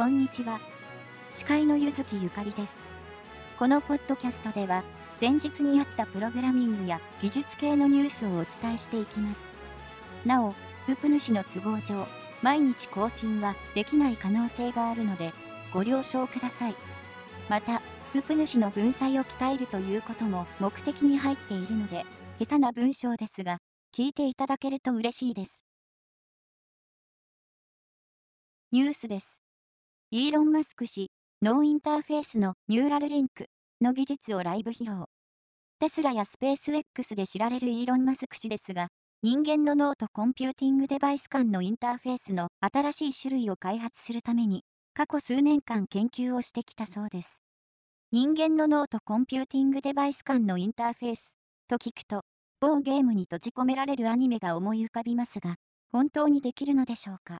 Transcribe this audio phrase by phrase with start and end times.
[0.00, 0.58] こんにちは。
[1.30, 2.78] 司会のゆずきゆかりです。
[3.58, 4.82] このポッドキャストでは、
[5.20, 9.40] 前日にあったプログラミングや技術系のニュースをお伝えしていきます。
[10.24, 10.54] なお、
[10.88, 12.06] ウプ主の都合上、
[12.40, 15.34] 毎日更新はできない可能性があるので、
[15.70, 16.74] ご了承ください。
[17.50, 17.82] また、
[18.14, 22.06] ウプ主の文才を鍛えるということも目的に入っているので、
[22.38, 23.58] 下手な文章ですが、
[23.94, 25.60] 聞いていただけると嬉しいです。
[28.72, 29.40] ニュースです。
[30.12, 31.08] イーロン・マスク氏、
[31.40, 33.46] 脳インターフェースのニューラルリンク
[33.80, 35.04] の技術をライブ披露。
[35.78, 38.88] テスラやスペース X で知られるイーロン・マスク氏ですが、
[39.22, 47.40] 人間の脳とコンピューティングデバイス間のインターフェースの新しい種類を開発するために、過去数年間研究をしてきたそうです。
[48.10, 51.34] 人間の脳とコンピューティングデバイス間のインターフェース
[51.68, 52.22] と聞くと、
[52.58, 55.54] 某ゲームに閉じ込められるアニメが思い浮かびますが、
[55.92, 57.38] 本当にできるのでしょうか？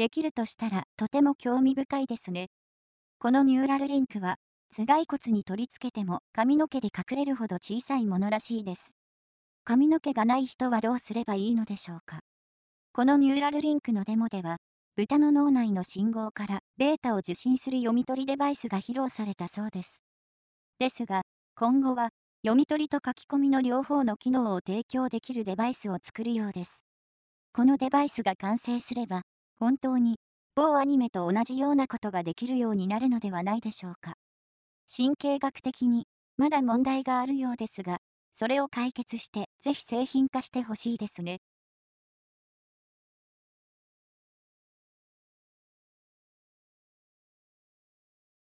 [0.00, 2.48] できるとしたらとても興味深いですね。
[3.18, 4.36] このニューラルリンクは、
[4.74, 8.94] 頭蓋骨に取り付けても髪の毛で隠れるほど小さいものらしいです。
[9.62, 12.20] 髪の毛がない人はどうすればいいのでしょうか。
[12.94, 14.56] このニューラルリンクのデモでは、
[14.96, 20.00] 豚の脳内の信号からデータを受信する読み取りデバイスが披露されたそうです。
[20.78, 21.24] ですが、
[21.56, 22.08] 今後は、
[22.42, 26.80] 読み取りと書き込みの両方の機能を提供できるデバイスを作るようです。
[27.52, 29.20] このデバイスが完成すれば、
[29.60, 30.16] 本当に
[30.54, 34.14] 某アニメと同じようなことができるようになるのではないでしょうか。
[34.94, 36.06] 神経学的に
[36.38, 37.98] まだ問題があるようですが、
[38.32, 41.40] それを解決してぜひ製品化してほしいですね。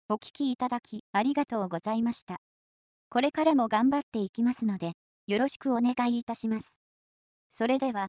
[0.10, 2.38] お聞きいただきありがとうございました。
[3.10, 4.94] これからも頑張っていきますので、
[5.28, 6.76] よろしくお願いいたします。
[7.52, 8.08] それでは。